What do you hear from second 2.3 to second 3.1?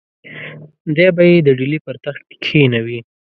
کښېنوي.